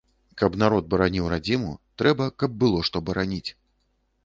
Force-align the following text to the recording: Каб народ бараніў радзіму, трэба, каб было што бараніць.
Каб 0.41 0.55
народ 0.61 0.87
бараніў 0.93 1.27
радзіму, 1.33 1.75
трэба, 2.03 2.29
каб 2.43 2.57
было 2.65 2.79
што 2.91 3.05
бараніць. 3.13 3.47